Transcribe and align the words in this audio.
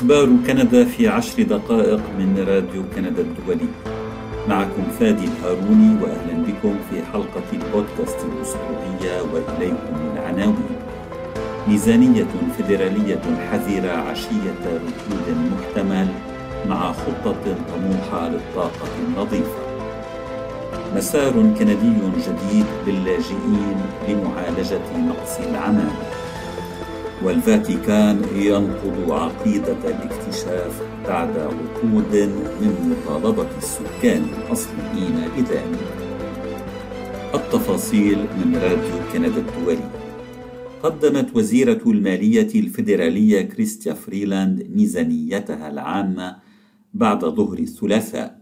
أخبار 0.00 0.28
كندا 0.46 0.84
في 0.84 1.08
عشر 1.08 1.42
دقائق 1.42 2.00
من 2.18 2.44
راديو 2.48 2.82
كندا 2.96 3.22
الدولي. 3.22 3.68
معكم 4.48 4.82
فادي 5.00 5.24
الهاروني 5.24 6.02
وأهلا 6.02 6.44
بكم 6.46 6.74
في 6.90 7.02
حلقة 7.12 7.48
البودكاست 7.52 8.18
الأسبوعية 8.24 9.22
وإليكم 9.32 9.96
العناوين. 10.12 10.76
ميزانية 11.68 12.26
فيدرالية 12.56 13.20
حذرة 13.50 13.90
عشية 13.90 14.60
ركود 14.64 15.36
محتمل 15.52 16.08
مع 16.68 16.92
خطة 16.92 17.56
طموحة 17.72 18.28
للطاقة 18.28 18.88
النظيفة. 19.08 19.60
مسار 20.96 21.32
كندي 21.32 21.92
جديد 22.26 22.66
للاجئين 22.86 23.80
لمعالجة 24.08 24.80
نقص 25.08 25.38
العمالة 25.50 26.09
والفاتيكان 27.24 28.22
ينقض 28.34 29.10
عقيدة 29.10 29.76
الاكتشاف 29.84 30.82
بعد 31.08 31.38
عقود 31.38 32.16
من 32.60 32.96
مطالبة 32.96 33.48
السكان 33.58 34.22
الأصليين 34.22 35.28
بذلك. 35.36 35.80
التفاصيل 37.34 38.18
من 38.18 38.56
راديو 38.56 39.12
كندا 39.12 39.40
الدولي. 39.40 39.90
قدمت 40.82 41.36
وزيرة 41.36 41.80
المالية 41.86 42.60
الفيدرالية 42.60 43.42
كريستيا 43.42 43.94
فريلاند 43.94 44.66
ميزانيتها 44.74 45.70
العامة 45.70 46.36
بعد 46.94 47.24
ظهر 47.24 47.58
الثلاثاء 47.58 48.39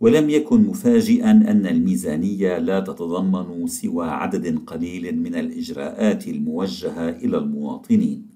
ولم 0.00 0.30
يكن 0.30 0.60
مفاجئا 0.60 1.30
أن 1.30 1.66
الميزانية 1.66 2.58
لا 2.58 2.80
تتضمن 2.80 3.66
سوى 3.66 4.06
عدد 4.06 4.58
قليل 4.58 5.18
من 5.20 5.34
الإجراءات 5.34 6.28
الموجهة 6.28 7.08
إلى 7.08 7.38
المواطنين. 7.38 8.26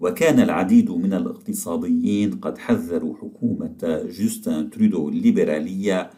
وكان 0.00 0.40
العديد 0.40 0.90
من 0.90 1.12
الاقتصاديين 1.12 2.30
قد 2.30 2.58
حذروا 2.58 3.16
حكومة 3.16 4.02
جوستن 4.18 4.70
ترودو 4.70 5.08
الليبرالية 5.08 6.10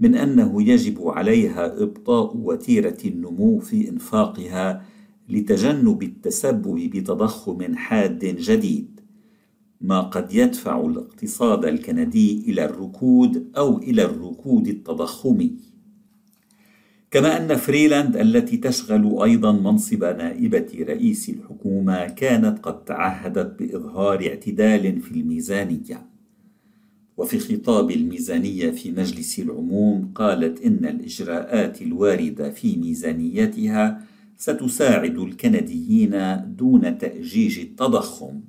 من 0.00 0.14
أنه 0.14 0.62
يجب 0.62 1.08
عليها 1.08 1.82
إبطاء 1.82 2.36
وتيرة 2.36 2.98
النمو 3.04 3.58
في 3.58 3.88
إنفاقها 3.88 4.84
لتجنب 5.28 6.02
التسبب 6.02 6.90
بتضخم 6.94 7.74
حاد 7.74 8.24
جديد. 8.24 8.97
ما 9.80 10.00
قد 10.00 10.34
يدفع 10.34 10.80
الاقتصاد 10.80 11.64
الكندي 11.64 12.44
إلى 12.50 12.64
الركود 12.64 13.50
أو 13.56 13.78
إلى 13.78 14.04
الركود 14.04 14.68
التضخمي. 14.68 15.56
كما 17.10 17.36
أن 17.36 17.56
فريلاند 17.56 18.16
التي 18.16 18.56
تشغل 18.56 19.22
أيضا 19.22 19.52
منصب 19.52 20.04
نائبة 20.04 20.66
رئيس 20.80 21.28
الحكومة 21.28 22.06
كانت 22.06 22.58
قد 22.58 22.84
تعهدت 22.84 23.58
بإظهار 23.58 24.26
اعتدال 24.26 25.00
في 25.00 25.12
الميزانية. 25.12 26.06
وفي 27.16 27.38
خطاب 27.38 27.90
الميزانية 27.90 28.70
في 28.70 28.90
مجلس 28.90 29.38
العموم 29.38 30.12
قالت 30.14 30.62
إن 30.62 30.84
الإجراءات 30.84 31.82
الواردة 31.82 32.50
في 32.50 32.76
ميزانيتها 32.76 34.04
ستساعد 34.36 35.18
الكنديين 35.18 36.40
دون 36.56 36.98
تأجيج 36.98 37.58
التضخم. 37.58 38.40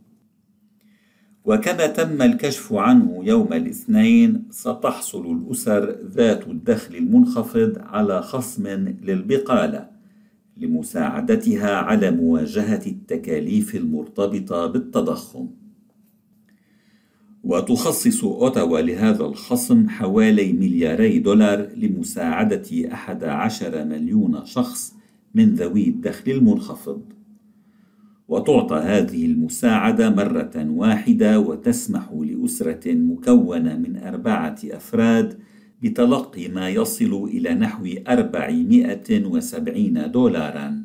وكما 1.50 1.88
تم 1.88 2.22
الكشف 2.22 2.73
عنه 2.73 3.22
يوم 3.23 3.53
الاثنين 3.53 4.44
ستحصل 4.52 5.31
الأسر 5.31 5.95
ذات 6.05 6.47
الدخل 6.47 6.95
المنخفض 6.95 7.73
على 7.78 8.22
خصم 8.22 8.67
للبقالة 9.03 9.89
لمساعدتها 10.58 11.75
على 11.75 12.11
مواجهة 12.11 12.81
التكاليف 12.88 13.75
المرتبطة 13.75 14.67
بالتضخم. 14.67 15.47
وتخصص 17.43 18.23
أوتاوا 18.23 18.80
لهذا 18.80 19.26
الخصم 19.26 19.89
حوالي 19.89 20.54
ملياري 20.54 21.20
دولار 21.20 21.70
لمساعدة 21.76 22.93
أحد 22.93 23.23
عشر 23.23 23.86
مليون 23.86 24.45
شخص 24.45 24.93
من 25.36 25.55
ذوي 25.55 25.87
الدخل 25.87 26.31
المنخفض. 26.31 27.18
وتعطى 28.30 28.76
هذه 28.76 29.26
المساعدة 29.26 30.10
مرة 30.10 30.52
واحدة 30.56 31.40
وتسمح 31.40 32.14
لأسرة 32.14 32.94
مكونة 32.94 33.78
من 33.78 33.98
أربعة 33.98 34.56
أفراد 34.64 35.40
بتلقي 35.82 36.48
ما 36.48 36.70
يصل 36.70 37.23
إلى 37.23 37.54
نحو 37.54 37.88
470 38.08 40.12
دولارا 40.12 40.84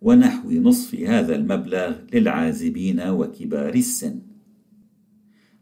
ونحو 0.00 0.50
نصف 0.50 0.94
هذا 0.94 1.34
المبلغ 1.34 1.92
للعازبين 2.14 3.00
وكبار 3.00 3.74
السن. 3.74 4.18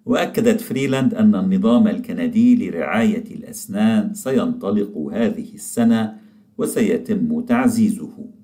وأكدت 0.07 0.61
فريلاند 0.61 1.15
أن 1.15 1.35
النظام 1.35 1.89
الكندي 1.89 2.71
لرعاية 2.71 3.25
الأسنان 3.31 4.15
سينطلق 4.15 4.99
هذه 5.13 5.55
السنة 5.55 6.17
وسيتم 6.59 7.41
تعزيزه. 7.41 8.40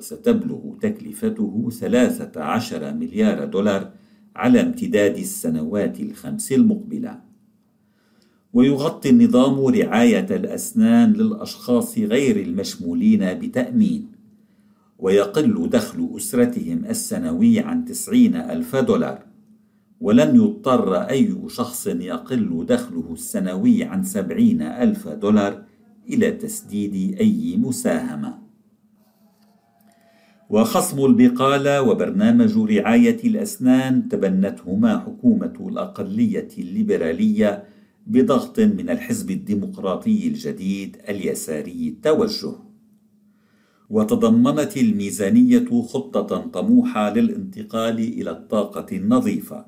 وستبلغ 0.00 0.74
تكلفته 0.80 1.70
13 1.70 2.94
مليار 2.94 3.44
دولار 3.44 3.90
على 4.36 4.60
امتداد 4.60 5.16
السنوات 5.16 6.00
الخمس 6.00 6.52
المقبلة. 6.52 7.20
ويغطي 8.52 9.10
النظام 9.10 9.66
رعاية 9.66 10.26
الأسنان 10.30 11.12
للأشخاص 11.12 11.98
غير 11.98 12.36
المشمولين 12.40 13.34
بتأمين 13.34 14.06
ويقل 14.98 15.68
دخل 15.68 16.10
أسرتهم 16.16 16.84
السنوي 16.84 17.60
عن 17.60 17.84
تسعين 17.84 18.36
ألف 18.36 18.76
دولار. 18.76 19.22
ولن 20.00 20.36
يضطر 20.36 20.94
أي 20.94 21.36
شخص 21.48 21.86
يقل 21.86 22.66
دخله 22.68 23.12
السنوي 23.12 23.84
عن 23.84 24.04
سبعين 24.04 24.62
ألف 24.62 25.08
دولار 25.08 25.62
إلى 26.08 26.30
تسديد 26.30 27.16
أي 27.20 27.56
مساهمة. 27.56 28.39
وخصم 30.50 31.04
البقالة 31.04 31.82
وبرنامج 31.82 32.58
رعاية 32.58 33.24
الأسنان 33.24 34.08
تبنتهما 34.08 34.98
حكومة 34.98 35.68
الأقلية 35.68 36.48
الليبرالية 36.58 37.64
بضغط 38.06 38.60
من 38.60 38.90
الحزب 38.90 39.30
الديمقراطي 39.30 40.28
الجديد 40.28 40.96
اليساري 41.08 41.88
التوجه 41.88 42.52
وتضمنت 43.90 44.76
الميزانية 44.76 45.82
خطة 45.82 46.36
طموحة 46.46 47.14
للانتقال 47.14 47.98
إلى 47.98 48.30
الطاقة 48.30 48.96
النظيفة 48.96 49.66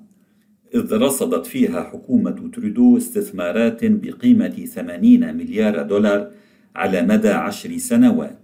إذ 0.75 0.93
رصدت 0.93 1.47
فيها 1.47 1.82
حكومة 1.82 2.50
ترودو 2.53 2.97
استثمارات 2.97 3.84
بقيمة 3.84 4.64
80 4.64 5.34
مليار 5.34 5.82
دولار 5.82 6.31
على 6.76 7.03
مدى 7.03 7.28
عشر 7.28 7.78
سنوات. 7.78 8.42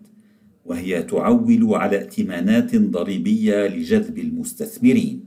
وهي 0.68 1.02
تعول 1.02 1.74
على 1.74 1.96
ائتمانات 1.98 2.76
ضريبية 2.76 3.66
لجذب 3.66 4.18
المستثمرين. 4.18 5.24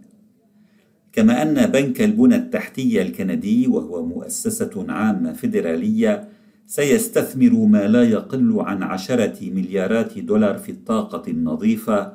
كما 1.13 1.41
أن 1.41 1.65
بنك 1.65 2.01
البنى 2.01 2.35
التحتيه 2.35 3.01
الكندي 3.01 3.67
وهو 3.67 4.05
مؤسسة 4.05 4.85
عامة 4.89 5.33
فيدرالية 5.33 6.27
سيستثمر 6.67 7.65
ما 7.65 7.87
لا 7.87 8.03
يقل 8.03 8.55
عن 8.59 8.83
عشرة 8.83 9.49
مليارات 9.49 10.19
دولار 10.19 10.57
في 10.57 10.71
الطاقة 10.71 11.31
النظيفة 11.31 12.13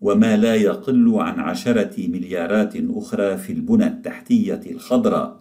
وما 0.00 0.36
لا 0.36 0.54
يقل 0.54 1.14
عن 1.14 1.40
عشرة 1.40 2.08
مليارات 2.08 2.74
أخرى 2.76 3.36
في 3.36 3.52
البنى 3.52 3.86
التحتية 3.86 4.60
الخضراء. 4.70 5.40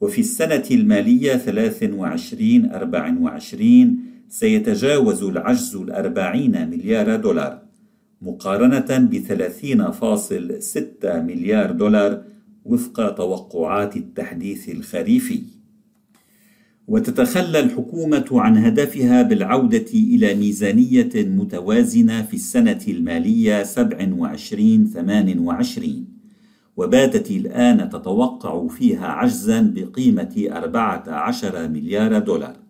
وفي 0.00 0.20
السنة 0.20 0.64
المالية 0.70 1.36
23 1.36 2.70
24 2.70 4.09
سيتجاوز 4.30 5.22
العجز 5.22 5.76
الأربعين 5.76 6.70
مليار 6.70 7.16
دولار 7.16 7.62
مقارنة 8.22 9.08
بثلاثين 9.12 9.90
فاصل 9.90 10.62
ستة 10.62 11.22
مليار 11.22 11.70
دولار 11.70 12.22
وفق 12.64 13.14
توقعات 13.14 13.96
التحديث 13.96 14.68
الخريفي. 14.68 15.42
وتتخلى 16.88 17.60
الحكومة 17.60 18.26
عن 18.32 18.56
هدفها 18.56 19.22
بالعودة 19.22 19.86
إلى 19.94 20.34
ميزانية 20.34 21.10
متوازنة 21.14 22.22
في 22.22 22.34
السنة 22.34 22.80
المالية 22.88 23.62
27 23.62 24.86
28 24.86 26.06
وباتت 26.76 27.30
الآن 27.30 27.90
تتوقع 27.90 28.66
فيها 28.66 29.06
عجزا 29.06 29.60
بقيمة 29.74 30.48
14 30.50 31.68
مليار 31.68 32.18
دولار. 32.18 32.69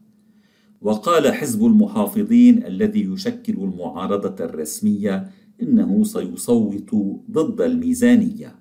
وقال 0.81 1.35
حزب 1.35 1.67
المحافظين 1.67 2.67
الذي 2.67 3.05
يشكل 3.05 3.53
المعارضة 3.53 4.44
الرسمية 4.44 5.31
إنه 5.62 6.05
سيصوت 6.05 6.94
ضد 7.31 7.61
الميزانية 7.61 8.56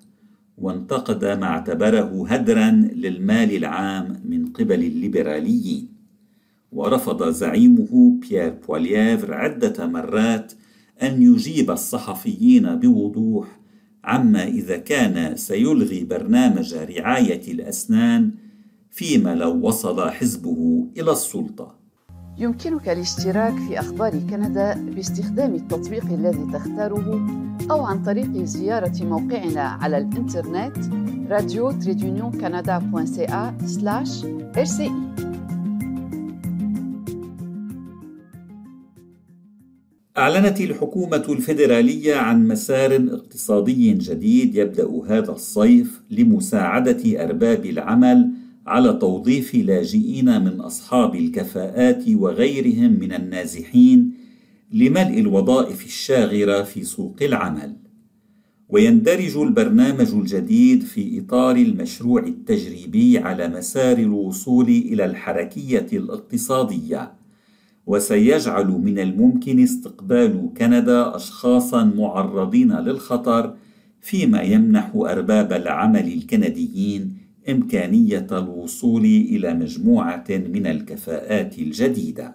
وانتقد 0.58 1.24
ما 1.24 1.46
اعتبره 1.46 2.28
هدرا 2.28 2.70
للمال 2.94 3.56
العام 3.56 4.22
من 4.24 4.46
قبل 4.46 4.84
الليبراليين. 4.84 5.88
ورفض 6.72 7.30
زعيمه 7.30 8.18
بيير 8.20 8.54
بولييفر 8.68 9.34
عدة 9.34 9.86
مرات 9.86 10.52
أن 11.02 11.22
يجيب 11.22 11.70
الصحفيين 11.70 12.76
بوضوح 12.76 13.60
عما 14.04 14.48
إذا 14.48 14.76
كان 14.76 15.36
سيلغي 15.36 16.04
برنامج 16.04 16.74
رعاية 16.74 17.52
الأسنان 17.52 18.30
فيما 18.90 19.34
لو 19.34 19.66
وصل 19.66 20.10
حزبه 20.10 20.86
إلى 20.98 21.12
السلطة. 21.12 21.79
يمكنك 22.38 22.88
الاشتراك 22.88 23.54
في 23.54 23.80
أخبار 23.80 24.18
كندا 24.30 24.74
باستخدام 24.74 25.54
التطبيق 25.54 26.04
الذي 26.04 26.46
تختاره 26.52 27.26
أو 27.70 27.84
عن 27.84 28.02
طريق 28.02 28.44
زيارة 28.44 29.04
موقعنا 29.04 29.62
على 29.62 29.98
الإنترنت 29.98 30.76
radio 31.30 31.72
rci 34.56 34.90
أعلنت 40.18 40.60
الحكومة 40.60 41.24
الفيدرالية 41.28 42.16
عن 42.16 42.48
مسار 42.48 42.96
اقتصادي 42.96 43.92
جديد 43.92 44.54
يبدأ 44.54 45.02
هذا 45.08 45.32
الصيف 45.32 46.02
لمساعدة 46.10 47.24
أرباب 47.24 47.66
العمل 47.66 48.30
على 48.66 48.92
توظيف 48.92 49.54
لاجئين 49.54 50.44
من 50.44 50.60
أصحاب 50.60 51.14
الكفاءات 51.14 52.04
وغيرهم 52.08 52.92
من 53.00 53.12
النازحين 53.12 54.12
لملء 54.72 55.18
الوظائف 55.20 55.84
الشاغرة 55.84 56.62
في 56.62 56.84
سوق 56.84 57.16
العمل. 57.22 57.76
ويندرج 58.68 59.36
البرنامج 59.36 60.14
الجديد 60.14 60.82
في 60.82 61.20
إطار 61.20 61.56
المشروع 61.56 62.22
التجريبي 62.22 63.18
على 63.18 63.48
مسار 63.48 63.98
الوصول 63.98 64.68
إلى 64.68 65.04
الحركية 65.04 65.86
الاقتصادية. 65.92 67.12
وسيجعل 67.86 68.66
من 68.66 68.98
الممكن 68.98 69.62
استقبال 69.62 70.50
كندا 70.58 71.16
أشخاصا 71.16 71.84
معرضين 71.84 72.72
للخطر 72.72 73.54
فيما 74.00 74.42
يمنح 74.42 74.92
أرباب 74.94 75.52
العمل 75.52 76.12
الكنديين 76.12 77.19
إمكانية 77.48 78.26
الوصول 78.32 79.04
إلى 79.04 79.54
مجموعة 79.54 80.24
من 80.28 80.66
الكفاءات 80.66 81.58
الجديدة. 81.58 82.34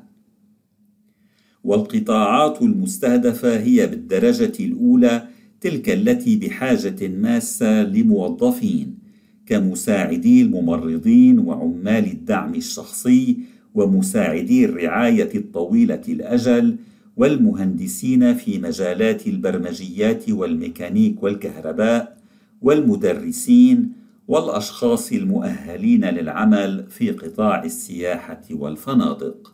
والقطاعات 1.64 2.62
المستهدفة 2.62 3.60
هي 3.60 3.88
بالدرجة 3.88 4.54
الأولى 4.60 5.28
تلك 5.62 5.90
التي 5.90 6.36
بحاجة 6.36 7.08
ماسة 7.08 7.84
لموظفين 7.84 8.98
كمساعدي 9.46 10.42
الممرضين 10.42 11.40
وعمال 11.40 12.06
الدعم 12.06 12.56
الشخصي 12.56 13.38
ومساعدي 13.74 14.66
الرعاية 14.66 15.30
الطويلة 15.36 16.02
الأجل 16.08 16.76
والمهندسين 17.18 18.34
في 18.34 18.60
مجالات 18.60 19.28
البرمجيات 19.28 20.30
والميكانيك 20.30 21.24
والكهرباء 21.24 22.18
والمدرسين 22.62 23.92
والأشخاص 24.28 25.12
المؤهلين 25.12 26.06
للعمل 26.06 26.86
في 26.90 27.12
قطاع 27.12 27.64
السياحة 27.64 28.42
والفنادق. 28.52 29.54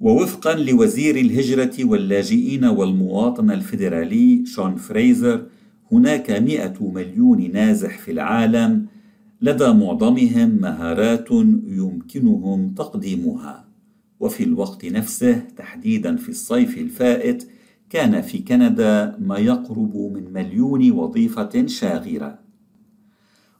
ووفقا 0.00 0.54
لوزير 0.54 1.16
الهجرة 1.16 1.84
واللاجئين 1.84 2.64
والمواطنة 2.64 3.54
الفيدرالي 3.54 4.46
شون 4.46 4.76
فريزر 4.76 5.46
هناك 5.92 6.30
مئة 6.30 6.74
مليون 6.80 7.52
نازح 7.52 7.98
في 7.98 8.10
العالم 8.10 8.86
لدى 9.42 9.72
معظمهم 9.72 10.50
مهارات 10.60 11.30
يمكنهم 11.66 12.74
تقديمها 12.74 13.64
وفي 14.20 14.44
الوقت 14.44 14.84
نفسه 14.84 15.38
تحديدا 15.56 16.16
في 16.16 16.28
الصيف 16.28 16.78
الفائت 16.78 17.48
كان 17.90 18.22
في 18.22 18.38
كندا 18.38 19.16
ما 19.18 19.38
يقرب 19.38 19.96
من 19.96 20.32
مليون 20.32 20.90
وظيفة 20.90 21.66
شاغرة 21.66 22.38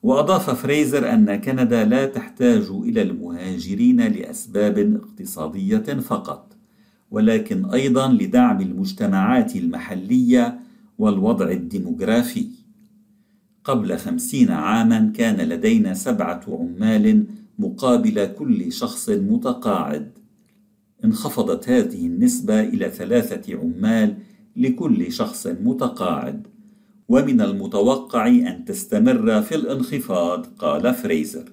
وأضاف 0.02 0.50
فريزر 0.50 1.12
أن 1.12 1.36
كندا 1.36 1.84
لا 1.84 2.06
تحتاج 2.06 2.66
إلى 2.70 3.02
المهاجرين 3.02 4.00
لأسباب 4.00 4.78
اقتصادية 5.02 5.78
فقط 5.78 6.56
ولكن 7.10 7.64
أيضا 7.64 8.08
لدعم 8.08 8.60
المجتمعات 8.60 9.56
المحلية 9.56 10.60
والوضع 10.98 11.50
الديموغرافي. 11.50 12.46
قبل 13.64 13.98
خمسين 13.98 14.50
عاما 14.50 15.12
كان 15.16 15.48
لدينا 15.48 15.94
سبعة 15.94 16.40
عمال 16.48 17.24
مقابل 17.58 18.26
كل 18.26 18.72
شخص 18.72 19.08
متقاعد. 19.08 20.10
انخفضت 21.04 21.68
هذه 21.68 22.06
النسبة 22.06 22.60
إلى 22.60 22.90
ثلاثة 22.90 23.58
عمال 23.58 24.16
لكل 24.56 25.12
شخص 25.12 25.46
متقاعد. 25.46 26.46
ومن 27.10 27.40
المتوقع 27.40 28.26
أن 28.26 28.64
تستمر 28.64 29.42
في 29.42 29.54
الانخفاض 29.54 30.46
قال 30.46 30.94
فريزر. 30.94 31.44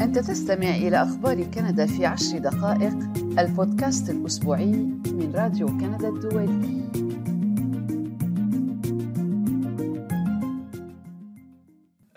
أنت 0.00 0.18
تستمع 0.18 0.76
إلى 0.76 1.02
أخبار 1.02 1.42
كندا 1.42 1.86
في 1.86 2.06
عشر 2.06 2.38
دقائق 2.38 2.94
البودكاست 3.38 4.10
الأسبوعي 4.10 4.72
من 5.06 5.32
راديو 5.34 5.66
كندا 5.66 6.08
الدولي. 6.08 6.82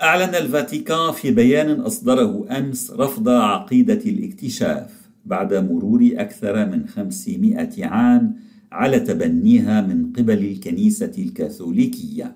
أعلن 0.01 0.35
الفاتيكان 0.35 1.11
في 1.11 1.31
بيان 1.31 1.81
أصدره 1.81 2.57
أمس 2.57 2.91
رفض 2.91 3.29
عقيدة 3.29 4.01
الاكتشاف 4.05 5.09
بعد 5.25 5.53
مرور 5.53 6.09
أكثر 6.13 6.65
من 6.65 6.87
500 6.87 7.85
عام 7.85 8.49
على 8.71 9.00
تبنيها 9.00 9.81
من 9.81 10.13
قبل 10.13 10.45
الكنيسة 10.45 11.12
الكاثوليكية. 11.18 12.36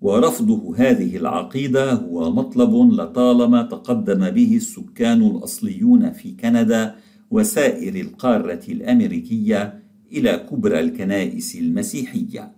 ورفضه 0.00 0.76
هذه 0.76 1.16
العقيدة 1.16 1.92
هو 1.92 2.32
مطلب 2.32 2.74
لطالما 2.92 3.62
تقدم 3.62 4.30
به 4.30 4.56
السكان 4.56 5.22
الأصليون 5.22 6.12
في 6.12 6.32
كندا 6.32 6.94
وسائر 7.30 7.94
القارة 8.00 8.60
الأمريكية 8.68 9.82
إلى 10.12 10.46
كبرى 10.50 10.80
الكنائس 10.80 11.56
المسيحية. 11.56 12.52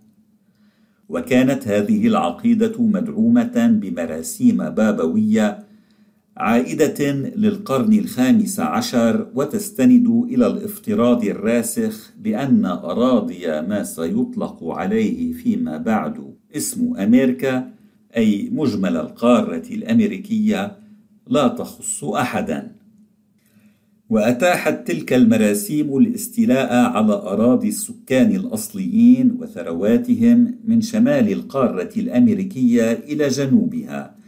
وكانت 1.08 1.68
هذه 1.68 2.06
العقيدة 2.06 2.82
مدعومة 2.82 3.78
بمراسيم 3.82 4.70
بابوية 4.70 5.71
عائدة 6.36 7.12
للقرن 7.12 7.92
الخامس 7.92 8.60
عشر 8.60 9.26
وتستند 9.34 10.08
إلى 10.08 10.46
الافتراض 10.46 11.24
الراسخ 11.24 12.12
بأن 12.20 12.66
أراضي 12.66 13.46
ما 13.46 13.82
سيطلق 13.82 14.64
عليه 14.64 15.32
فيما 15.32 15.76
بعد 15.76 16.34
اسم 16.56 16.96
أمريكا 16.96 17.70
أي 18.16 18.48
مجمل 18.52 18.96
القارة 18.96 19.62
الأمريكية 19.70 20.76
لا 21.26 21.48
تخص 21.48 22.04
أحدا. 22.04 22.72
وأتاحت 24.10 24.86
تلك 24.88 25.12
المراسيم 25.12 25.96
الاستيلاء 25.96 26.74
على 26.74 27.12
أراضي 27.12 27.68
السكان 27.68 28.36
الأصليين 28.36 29.36
وثرواتهم 29.40 30.54
من 30.64 30.80
شمال 30.80 31.32
القارة 31.32 31.90
الأمريكية 31.96 32.92
إلى 32.92 33.28
جنوبها، 33.28 34.21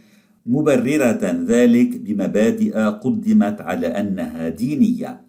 مبررة 0.45 1.45
ذلك 1.47 1.97
بمبادئ 1.97 2.77
قدمت 2.77 3.61
على 3.61 3.87
أنها 3.87 4.49
دينية. 4.49 5.21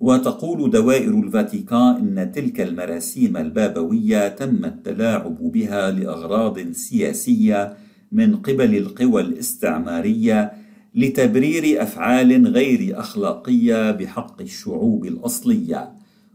وتقول 0.00 0.70
دوائر 0.70 1.18
الفاتيكان 1.18 2.18
إن 2.18 2.32
تلك 2.32 2.60
المراسيم 2.60 3.36
البابوية 3.36 4.28
تم 4.28 4.64
التلاعب 4.64 5.38
بها 5.52 5.90
لأغراض 5.90 6.72
سياسية 6.72 7.76
من 8.12 8.36
قبل 8.36 8.76
القوى 8.76 9.22
الاستعمارية 9.22 10.52
لتبرير 10.94 11.82
أفعال 11.82 12.46
غير 12.46 13.00
أخلاقية 13.00 13.90
بحق 13.90 14.40
الشعوب 14.40 15.06
الأصلية 15.06 15.92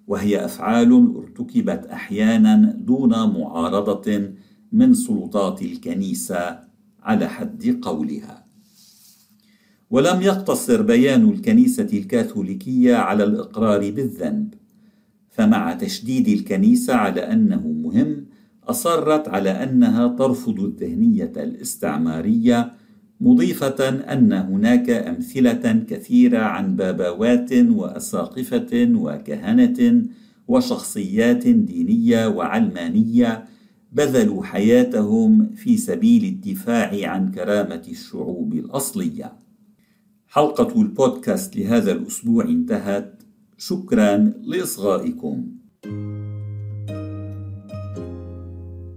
وهي 0.07 0.45
أفعال 0.45 1.13
ارتكبت 1.17 1.86
أحيانا 1.86 2.75
دون 2.77 3.10
معارضة 3.10 4.29
من 4.72 4.93
سلطات 4.93 5.62
الكنيسة 5.62 6.64
على 7.05 7.27
حد 7.29 7.79
قولها. 7.81 8.45
ولم 9.89 10.21
يقتصر 10.21 10.81
بيان 10.81 11.29
الكنيسة 11.29 11.88
الكاثوليكية 11.93 12.95
على 12.95 13.24
الإقرار 13.24 13.91
بالذنب 13.91 14.53
فمع 15.31 15.74
تشديد 15.74 16.27
الكنيسة 16.27 16.93
على 16.95 17.21
أنه 17.21 17.67
مهم 17.67 18.25
أصرت 18.63 19.27
على 19.27 19.50
أنها 19.50 20.07
ترفض 20.07 20.59
الذهنية 20.59 21.31
الاستعمارية 21.38 22.71
مضيفة 23.21 23.89
أن 23.89 24.33
هناك 24.33 24.89
أمثلة 24.89 25.85
كثيرة 25.89 26.39
عن 26.39 26.75
بابوات 26.75 27.53
وأساقفة 27.53 28.89
وكهنة 28.95 30.05
وشخصيات 30.47 31.47
دينية 31.47 32.27
وعلمانية 32.27 33.45
بذلوا 33.95 34.43
حياتهم 34.43 35.49
في 35.55 35.77
سبيل 35.77 36.23
الدفاع 36.23 37.09
عن 37.11 37.31
كرامة 37.31 37.83
الشعوب 37.87 38.53
الأصلية. 38.53 39.33
حلقة 40.27 40.81
البودكاست 40.81 41.55
لهذا 41.55 41.91
الأسبوع 41.91 42.43
انتهت. 42.43 43.23
شكرا 43.57 44.33
لإصغائكم. 44.43 45.47